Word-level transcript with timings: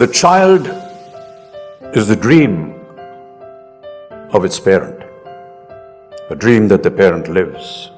The 0.00 0.06
child 0.06 0.66
is 1.94 2.08
the 2.08 2.16
dream 2.16 2.74
of 4.32 4.46
its 4.46 4.58
parent, 4.58 5.02
a 6.30 6.34
dream 6.34 6.68
that 6.68 6.82
the 6.82 6.90
parent 6.90 7.28
lives. 7.28 7.90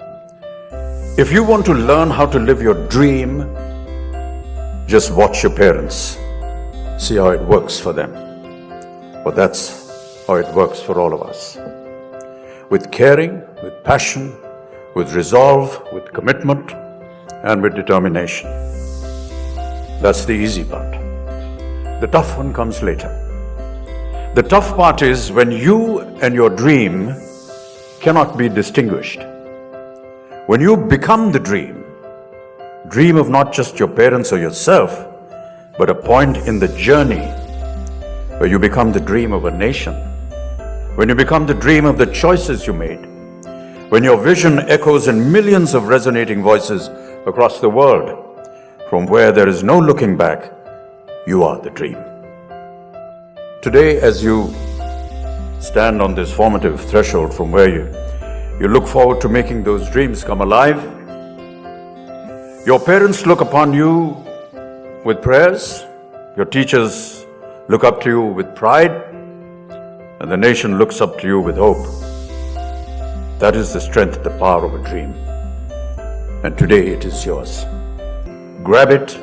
If 1.16 1.30
you 1.30 1.44
want 1.44 1.64
to 1.66 1.74
learn 1.74 2.10
how 2.10 2.26
to 2.26 2.40
live 2.40 2.60
your 2.60 2.74
dream, 2.88 3.42
just 4.88 5.12
watch 5.12 5.44
your 5.44 5.54
parents, 5.54 6.18
see 6.98 7.18
how 7.18 7.28
it 7.28 7.40
works 7.42 7.78
for 7.78 7.92
them. 7.92 8.10
But 9.22 9.36
that's 9.36 10.26
how 10.26 10.34
it 10.34 10.52
works 10.56 10.80
for 10.80 10.98
all 10.98 11.14
of 11.14 11.22
us. 11.22 11.56
With 12.68 12.90
caring, 12.90 13.42
with 13.62 13.84
passion, 13.84 14.34
with 14.96 15.14
resolve, 15.14 15.80
with 15.92 16.12
commitment, 16.12 16.72
and 17.44 17.62
with 17.62 17.76
determination. 17.76 18.50
That's 20.02 20.24
the 20.24 20.32
easy 20.32 20.64
part. 20.64 20.91
The 22.02 22.08
tough 22.08 22.36
one 22.36 22.52
comes 22.52 22.82
later. 22.82 23.10
The 24.34 24.42
tough 24.42 24.74
part 24.74 25.02
is 25.02 25.30
when 25.30 25.52
you 25.52 26.00
and 26.20 26.34
your 26.34 26.50
dream 26.50 27.14
cannot 28.00 28.36
be 28.36 28.48
distinguished. 28.48 29.20
When 30.48 30.60
you 30.60 30.76
become 30.76 31.30
the 31.30 31.38
dream, 31.38 31.84
dream 32.88 33.14
of 33.16 33.30
not 33.30 33.52
just 33.52 33.78
your 33.78 33.86
parents 33.86 34.32
or 34.32 34.38
yourself, 34.38 35.06
but 35.78 35.90
a 35.90 35.94
point 35.94 36.38
in 36.38 36.58
the 36.58 36.66
journey 36.76 37.28
where 38.38 38.48
you 38.48 38.58
become 38.58 38.90
the 38.90 38.98
dream 38.98 39.32
of 39.32 39.44
a 39.44 39.56
nation, 39.56 39.94
when 40.96 41.08
you 41.08 41.14
become 41.14 41.46
the 41.46 41.54
dream 41.54 41.84
of 41.84 41.98
the 41.98 42.06
choices 42.06 42.66
you 42.66 42.72
made, 42.72 43.06
when 43.92 44.02
your 44.02 44.20
vision 44.20 44.58
echoes 44.68 45.06
in 45.06 45.30
millions 45.30 45.72
of 45.72 45.86
resonating 45.86 46.42
voices 46.42 46.88
across 47.28 47.60
the 47.60 47.70
world, 47.70 48.40
from 48.90 49.06
where 49.06 49.30
there 49.30 49.46
is 49.46 49.62
no 49.62 49.78
looking 49.78 50.16
back, 50.16 50.52
you 51.24 51.44
are 51.44 51.60
the 51.60 51.70
dream. 51.70 51.96
Today, 53.62 54.00
as 54.00 54.24
you 54.24 54.52
stand 55.60 56.02
on 56.02 56.16
this 56.16 56.32
formative 56.32 56.80
threshold 56.80 57.32
from 57.32 57.52
where 57.52 57.68
you, 57.68 57.84
you 58.58 58.66
look 58.66 58.88
forward 58.88 59.20
to 59.20 59.28
making 59.28 59.62
those 59.62 59.88
dreams 59.90 60.24
come 60.24 60.40
alive, 60.40 60.82
your 62.66 62.80
parents 62.80 63.24
look 63.24 63.40
upon 63.40 63.72
you 63.72 64.16
with 65.04 65.22
prayers, 65.22 65.84
your 66.36 66.44
teachers 66.44 67.24
look 67.68 67.84
up 67.84 68.00
to 68.00 68.08
you 68.08 68.22
with 68.22 68.52
pride, 68.56 68.90
and 70.20 70.28
the 70.30 70.36
nation 70.36 70.76
looks 70.76 71.00
up 71.00 71.20
to 71.20 71.28
you 71.28 71.38
with 71.38 71.56
hope. 71.56 71.86
That 73.38 73.54
is 73.54 73.72
the 73.72 73.80
strength, 73.80 74.24
the 74.24 74.30
power 74.38 74.64
of 74.64 74.74
a 74.74 74.88
dream. 74.88 75.12
And 76.44 76.58
today 76.58 76.88
it 76.88 77.04
is 77.04 77.24
yours. 77.24 77.64
Grab 78.64 78.90
it 78.90 79.16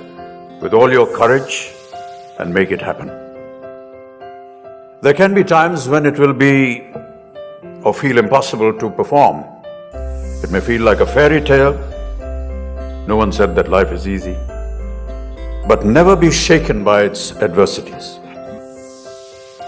with 0.62 0.74
all 0.74 0.90
your 0.90 1.14
courage 1.14 1.74
and 2.40 2.54
make 2.54 2.72
it 2.72 2.82
happen. 2.82 3.08
There 5.02 5.14
can 5.14 5.34
be 5.34 5.44
times 5.44 5.88
when 5.88 6.06
it 6.06 6.18
will 6.18 6.34
be 6.34 6.88
or 7.84 7.94
feel 7.94 8.18
impossible 8.18 8.74
to 8.80 8.90
perform. 8.90 9.46
It 10.44 10.52
may 10.52 10.60
feel 10.60 10.82
like 10.82 11.00
a 11.00 11.06
fairy 11.06 11.42
tale. 11.42 11.74
No 13.08 13.16
one 13.16 13.32
said 13.32 13.56
that 13.56 13.70
life 13.70 13.92
is 13.92 14.08
easy. 14.08 14.36
But 15.68 15.86
never 15.86 16.16
be 16.16 16.32
shaken 16.32 16.84
by 16.84 17.04
its 17.04 17.32
adversities. 17.38 18.20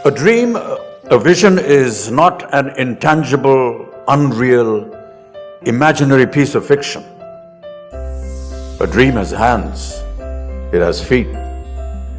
A 0.04 0.12
dream, 0.12 0.56
a 0.56 1.20
vision 1.20 1.60
is 1.60 2.10
not 2.10 2.54
an 2.54 2.70
intangible, 2.78 3.88
unreal, 4.08 4.90
imaginary 5.64 6.26
piece 6.26 6.56
of 6.56 6.66
fiction. 6.66 7.04
A 7.92 8.88
dream 8.92 9.14
has 9.14 9.32
hands, 9.32 10.02
it 10.74 10.82
has 10.82 11.04
feet, 11.04 11.28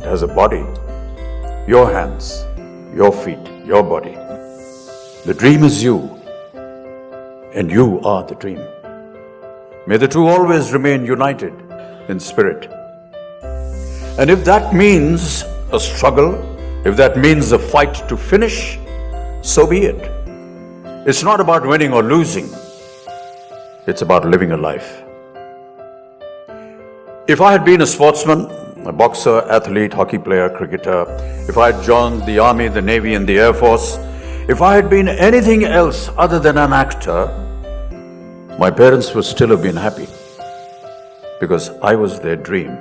it 0.03 0.07
has 0.07 0.23
a 0.23 0.27
body. 0.27 0.65
Your 1.69 1.89
hands, 1.89 2.45
your 2.93 3.13
feet, 3.13 3.39
your 3.65 3.85
body. 3.85 4.15
The 5.25 5.33
dream 5.33 5.63
is 5.63 5.81
you, 5.81 5.99
and 7.55 7.71
you 7.71 8.01
are 8.01 8.25
the 8.25 8.35
dream. 8.35 8.59
May 9.87 9.99
the 9.99 10.09
two 10.09 10.27
always 10.27 10.73
remain 10.73 11.07
united 11.07 11.55
in 12.09 12.19
spirit. 12.19 12.69
And 14.19 14.29
if 14.29 14.45
that 14.45 14.75
means 14.75 15.45
a 15.73 15.79
struggle, 15.79 16.35
if 16.85 16.97
that 16.97 17.17
means 17.17 17.53
a 17.53 17.59
fight 17.59 17.95
to 18.09 18.17
finish, 18.17 18.81
so 19.41 19.69
be 19.69 19.83
it. 19.83 20.11
It's 21.07 21.23
not 21.23 21.41
about 21.41 21.65
winning 21.65 21.93
or 21.93 22.03
losing, 22.03 22.51
it's 23.87 24.03
about 24.03 24.25
living 24.25 24.51
a 24.51 24.57
life. 24.57 25.05
If 27.29 27.41
I 27.41 27.53
had 27.53 27.65
been 27.65 27.83
a 27.83 27.87
sportsman, 27.87 28.51
a 28.85 28.93
boxer, 28.93 29.41
athlete, 29.51 29.93
hockey 29.93 30.19
player, 30.19 30.51
cricketer, 30.51 31.07
if 31.49 31.57
I 31.57 31.73
had 31.73 31.85
joined 31.85 32.27
the 32.27 32.39
army, 32.39 32.69
the 32.69 32.83
navy, 32.83 33.15
and 33.15 33.29
the 33.29 33.39
air 33.39 33.55
force, 33.55 33.97
if 34.49 34.61
I 34.61 34.75
had 34.75 34.91
been 34.91 35.09
anything 35.09 35.65
else 35.65 36.11
other 36.17 36.39
than 36.41 36.59
an 36.59 36.73
actor, 36.73 37.27
my 38.59 38.71
parents 38.71 39.15
would 39.15 39.25
still 39.25 39.49
have 39.49 39.63
been 39.63 39.77
happy 39.77 40.09
because 41.41 41.71
I 41.81 41.95
was 41.95 42.21
their 42.21 42.37
dream, 42.37 42.77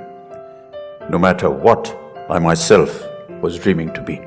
no 1.08 1.18
matter 1.18 1.48
what 1.50 1.96
I 2.28 2.38
myself 2.38 3.06
was 3.40 3.58
dreaming 3.58 3.92
to 3.94 4.02
be. 4.02 4.20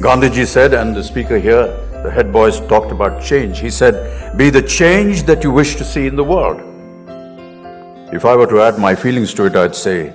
Gandhiji 0.00 0.46
said, 0.46 0.74
and 0.74 0.94
the 0.94 1.02
speaker 1.02 1.38
here, 1.38 1.66
the 2.02 2.10
head 2.10 2.32
boys 2.32 2.60
talked 2.60 2.92
about 2.92 3.22
change. 3.22 3.58
He 3.58 3.70
said, 3.70 4.36
Be 4.36 4.50
the 4.50 4.62
change 4.62 5.24
that 5.24 5.42
you 5.42 5.50
wish 5.50 5.76
to 5.76 5.84
see 5.84 6.06
in 6.06 6.14
the 6.16 6.24
world. 6.24 6.67
If 8.10 8.24
I 8.24 8.34
were 8.34 8.46
to 8.46 8.62
add 8.62 8.78
my 8.78 8.94
feelings 8.94 9.34
to 9.34 9.44
it, 9.44 9.54
I'd 9.54 9.76
say, 9.76 10.14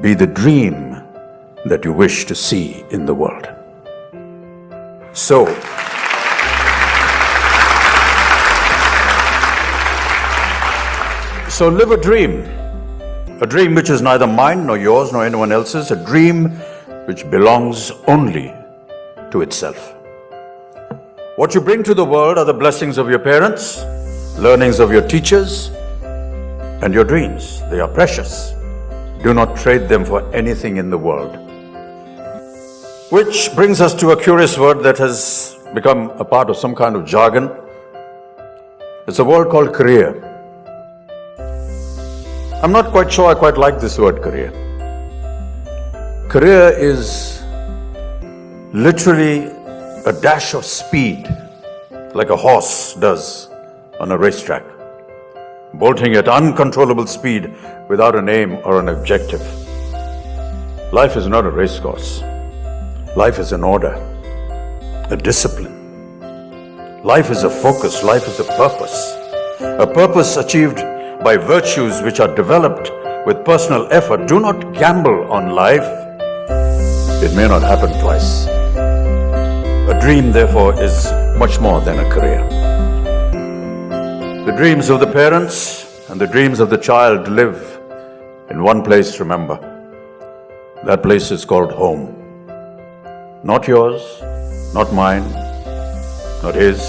Be 0.00 0.14
the 0.14 0.26
dream 0.26 0.92
that 1.66 1.84
you 1.84 1.92
wish 1.92 2.24
to 2.24 2.34
see 2.34 2.86
in 2.90 3.04
the 3.04 3.12
world. 3.12 3.46
So, 5.12 5.44
so 11.50 11.68
live 11.68 11.90
a 11.90 11.98
dream. 12.00 12.44
A 13.42 13.46
dream 13.46 13.74
which 13.74 13.90
is 13.90 14.00
neither 14.00 14.26
mine 14.26 14.66
nor 14.66 14.78
yours 14.78 15.12
nor 15.12 15.26
anyone 15.26 15.52
else's, 15.52 15.90
a 15.90 16.02
dream 16.06 16.48
which 17.04 17.30
belongs 17.30 17.90
only 18.08 18.54
to 19.30 19.42
itself. 19.42 19.94
What 21.36 21.54
you 21.54 21.60
bring 21.60 21.82
to 21.82 21.92
the 21.92 22.06
world 22.06 22.38
are 22.38 22.46
the 22.46 22.54
blessings 22.54 22.96
of 22.96 23.10
your 23.10 23.18
parents, 23.18 23.82
learnings 24.38 24.80
of 24.80 24.90
your 24.90 25.06
teachers, 25.06 25.70
and 26.82 26.92
your 26.92 27.04
dreams. 27.04 27.62
They 27.70 27.80
are 27.80 27.88
precious. 27.88 28.54
Do 29.22 29.32
not 29.32 29.56
trade 29.56 29.88
them 29.88 30.04
for 30.04 30.20
anything 30.34 30.76
in 30.76 30.90
the 30.90 30.98
world. 30.98 31.38
Which 33.10 33.54
brings 33.54 33.80
us 33.80 33.94
to 34.00 34.10
a 34.10 34.20
curious 34.20 34.58
word 34.58 34.82
that 34.82 34.98
has 34.98 35.58
become 35.74 36.10
a 36.18 36.24
part 36.24 36.50
of 36.50 36.56
some 36.56 36.74
kind 36.74 36.96
of 36.96 37.06
jargon. 37.06 37.50
It's 39.06 39.18
a 39.18 39.24
word 39.24 39.48
called 39.48 39.72
career. 39.72 40.28
I'm 42.62 42.72
not 42.72 42.90
quite 42.90 43.12
sure 43.12 43.28
I 43.28 43.34
quite 43.34 43.58
like 43.58 43.80
this 43.80 43.98
word 43.98 44.22
career. 44.22 44.50
Career 46.28 46.70
is 46.70 47.42
literally 48.72 49.46
a 50.06 50.12
dash 50.20 50.54
of 50.54 50.64
speed, 50.64 51.28
like 52.14 52.30
a 52.30 52.36
horse 52.36 52.94
does 52.94 53.48
on 54.00 54.12
a 54.12 54.18
racetrack, 54.18 54.64
bolting 55.74 56.14
at 56.14 56.28
uncontrollable 56.28 57.06
speed 57.06 57.54
without 57.88 58.14
an 58.14 58.28
aim 58.28 58.58
or 58.64 58.78
an 58.78 58.88
objective. 58.88 59.42
Life 60.92 61.16
is 61.16 61.26
not 61.26 61.46
a 61.46 61.50
race 61.50 61.78
course. 61.78 62.22
Life 63.16 63.38
is 63.38 63.52
an 63.52 63.64
order, 63.64 63.94
a 65.10 65.16
discipline. 65.16 65.80
Life 67.02 67.30
is 67.30 67.42
a 67.42 67.50
focus, 67.50 68.02
life 68.02 68.26
is 68.28 68.40
a 68.40 68.44
purpose. 68.44 69.16
A 69.60 69.86
purpose 69.86 70.36
achieved 70.36 70.76
by 71.24 71.36
virtues 71.36 72.00
which 72.02 72.20
are 72.20 72.34
developed 72.34 72.90
with 73.26 73.44
personal 73.44 73.86
effort. 73.90 74.26
Do 74.26 74.40
not 74.40 74.74
gamble 74.74 75.30
on 75.32 75.50
life. 75.50 75.86
It 77.22 77.34
may 77.34 77.48
not 77.48 77.62
happen 77.62 77.90
twice. 78.00 78.46
A 78.46 79.98
dream, 80.00 80.32
therefore, 80.32 80.80
is 80.80 81.12
much 81.38 81.60
more 81.60 81.80
than 81.80 81.98
a 81.98 82.10
career. 82.10 82.71
The 84.44 84.50
dreams 84.50 84.90
of 84.90 84.98
the 84.98 85.06
parents 85.06 86.08
and 86.10 86.20
the 86.20 86.26
dreams 86.26 86.58
of 86.58 86.68
the 86.68 86.76
child 86.76 87.28
live 87.28 87.78
in 88.50 88.60
one 88.64 88.82
place, 88.82 89.20
remember. 89.20 89.56
That 90.84 91.00
place 91.00 91.30
is 91.30 91.44
called 91.44 91.70
home. 91.70 92.08
Not 93.44 93.68
yours, 93.68 94.02
not 94.74 94.92
mine, 94.92 95.30
not 96.42 96.56
his, 96.56 96.80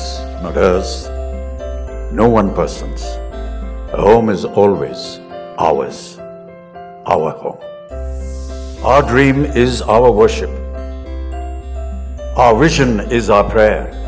not 0.42 0.56
hers, 0.56 1.08
no 2.12 2.28
one 2.28 2.56
person's. 2.56 3.04
A 3.94 4.02
home 4.02 4.30
is 4.32 4.46
always 4.46 5.20
ours, 5.60 6.18
our 7.06 7.30
home. 7.34 7.60
Our 8.84 9.04
dream 9.04 9.46
is 9.46 9.84
our 9.84 10.12
worship. 10.12 10.50
Our 12.36 12.58
vision 12.58 13.00
is 13.12 13.30
our 13.30 13.48
prayer. 13.48 14.03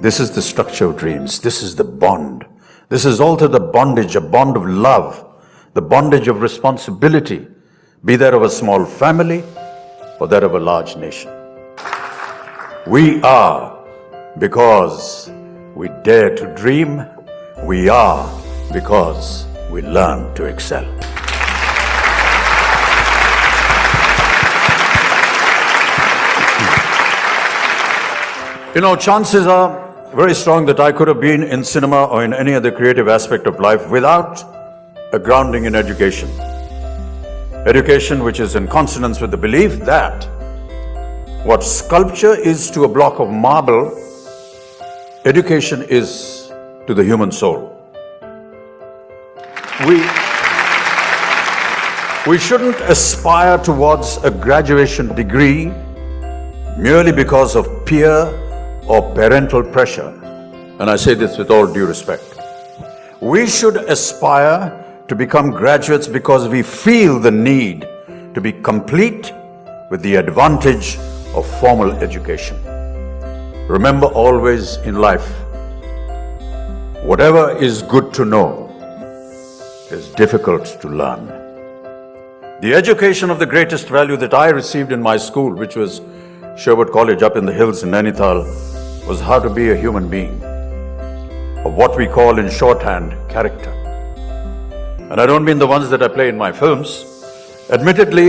This 0.00 0.18
is 0.18 0.30
the 0.30 0.40
structure 0.40 0.86
of 0.86 0.96
dreams. 0.96 1.40
This 1.40 1.62
is 1.62 1.76
the 1.76 1.84
bond. 1.84 2.46
This 2.88 3.04
is 3.04 3.20
also 3.20 3.46
the 3.48 3.60
bondage, 3.60 4.16
a 4.16 4.20
bond 4.20 4.56
of 4.56 4.66
love, 4.66 5.26
the 5.74 5.82
bondage 5.82 6.26
of 6.26 6.40
responsibility 6.40 7.46
be 8.02 8.16
that 8.16 8.32
of 8.32 8.42
a 8.42 8.48
small 8.48 8.86
family 8.86 9.44
or 10.18 10.26
that 10.26 10.42
of 10.42 10.54
a 10.54 10.58
large 10.58 10.96
nation. 10.96 11.30
We 12.86 13.20
are 13.20 13.84
because 14.38 15.30
we 15.74 15.88
dare 16.02 16.34
to 16.34 16.54
dream. 16.54 17.04
We 17.64 17.90
are 17.90 18.26
because 18.72 19.46
we 19.70 19.82
learn 19.82 20.34
to 20.36 20.44
excel. 20.44 20.84
You 28.74 28.80
know, 28.80 28.96
chances 28.96 29.46
are 29.46 29.89
very 30.14 30.34
strong 30.34 30.66
that 30.66 30.80
I 30.80 30.90
could 30.90 31.06
have 31.06 31.20
been 31.20 31.44
in 31.44 31.62
cinema 31.62 32.06
or 32.06 32.24
in 32.24 32.34
any 32.34 32.52
other 32.52 32.72
creative 32.72 33.06
aspect 33.06 33.46
of 33.46 33.60
life 33.60 33.88
without 33.90 34.42
a 35.12 35.20
grounding 35.20 35.66
in 35.66 35.76
education. 35.76 36.28
Education 37.64 38.24
which 38.24 38.40
is 38.40 38.56
in 38.56 38.66
consonance 38.66 39.20
with 39.20 39.30
the 39.30 39.36
belief 39.36 39.78
that 39.80 40.24
what 41.44 41.62
sculpture 41.62 42.34
is 42.34 42.72
to 42.72 42.84
a 42.84 42.88
block 42.88 43.20
of 43.20 43.30
marble, 43.30 43.96
education 45.24 45.82
is 45.84 46.52
to 46.88 46.94
the 46.94 47.04
human 47.04 47.30
soul. 47.30 47.76
We, 49.86 50.00
we 52.28 52.36
shouldn't 52.36 52.80
aspire 52.80 53.58
towards 53.58 54.16
a 54.24 54.30
graduation 54.30 55.14
degree 55.14 55.66
merely 56.76 57.12
because 57.12 57.54
of 57.54 57.86
peer 57.86 58.49
or 58.90 59.02
parental 59.14 59.62
pressure. 59.62 60.08
And 60.80 60.90
I 60.90 60.96
say 60.96 61.14
this 61.14 61.38
with 61.38 61.48
all 61.48 61.72
due 61.72 61.86
respect. 61.86 62.24
We 63.20 63.46
should 63.46 63.76
aspire 63.76 64.64
to 65.06 65.14
become 65.14 65.52
graduates 65.52 66.08
because 66.08 66.48
we 66.48 66.62
feel 66.62 67.20
the 67.20 67.30
need 67.30 67.82
to 68.34 68.40
be 68.40 68.50
complete 68.50 69.32
with 69.92 70.02
the 70.02 70.16
advantage 70.16 70.96
of 71.36 71.46
formal 71.60 71.92
education. 71.92 72.56
Remember 73.68 74.08
always 74.08 74.78
in 74.78 74.96
life, 74.96 75.28
whatever 77.04 77.56
is 77.58 77.82
good 77.82 78.12
to 78.14 78.24
know 78.24 78.66
is 79.92 80.08
difficult 80.14 80.64
to 80.80 80.88
learn. 80.88 81.28
The 82.60 82.74
education 82.74 83.30
of 83.30 83.38
the 83.38 83.46
greatest 83.46 83.86
value 83.86 84.16
that 84.16 84.34
I 84.34 84.48
received 84.48 84.90
in 84.90 85.00
my 85.00 85.16
school, 85.16 85.54
which 85.54 85.76
was 85.76 86.00
Sherwood 86.56 86.90
College 86.90 87.22
up 87.22 87.36
in 87.36 87.46
the 87.46 87.52
hills 87.52 87.84
in 87.84 87.90
Nainital, 87.90 88.69
was 89.10 89.18
how 89.18 89.40
to 89.40 89.50
be 89.50 89.70
a 89.70 89.76
human 89.76 90.08
being, 90.08 90.34
or 91.64 91.70
what 91.78 91.96
we 91.96 92.06
call 92.06 92.38
in 92.38 92.48
shorthand 92.48 93.14
character. 93.28 93.72
And 95.10 95.20
I 95.20 95.26
don't 95.26 95.44
mean 95.44 95.58
the 95.58 95.66
ones 95.66 95.90
that 95.90 96.00
I 96.00 96.06
play 96.06 96.28
in 96.28 96.38
my 96.38 96.52
films. 96.52 96.90
Admittedly, 97.70 98.28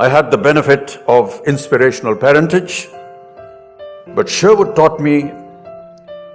I 0.00 0.08
had 0.08 0.32
the 0.32 0.38
benefit 0.48 0.98
of 1.06 1.40
inspirational 1.46 2.16
parentage, 2.16 2.88
but 4.16 4.28
Sherwood 4.28 4.74
taught 4.74 4.98
me 4.98 5.16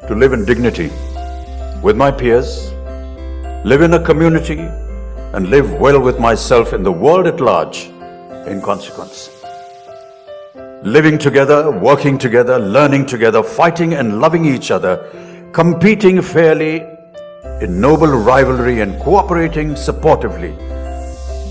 to 0.08 0.16
live 0.16 0.32
in 0.32 0.46
dignity 0.46 0.90
with 1.84 1.98
my 1.98 2.12
peers, 2.12 2.72
live 3.66 3.82
in 3.82 3.96
a 3.96 4.02
community, 4.12 4.60
and 5.34 5.50
live 5.50 5.74
well 5.74 6.00
with 6.00 6.22
myself 6.22 6.72
in 6.72 6.84
the 6.84 6.98
world 7.06 7.28
at 7.28 7.42
large 7.42 7.88
in 8.48 8.62
consequence. 8.62 9.35
Living 10.86 11.18
together, 11.18 11.72
working 11.72 12.16
together, 12.16 12.60
learning 12.60 13.08
together, 13.08 13.42
fighting 13.42 13.96
and 13.96 14.22
loving 14.22 14.46
each 14.46 14.70
other, 14.70 15.10
competing 15.52 16.22
fairly 16.22 16.86
in 17.60 17.82
noble 17.82 18.10
rivalry 18.10 18.82
and 18.82 19.02
cooperating 19.02 19.70
supportively, 19.70 20.56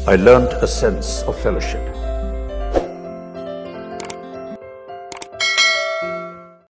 I 0.06 0.14
learnt 0.14 0.52
a 0.62 0.68
sense 0.68 1.22
of 1.22 1.36
fellowship. 1.40 1.93